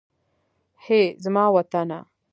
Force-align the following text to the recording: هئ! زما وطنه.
هئ! 0.85 1.03
زما 1.23 1.45
وطنه. 1.55 1.99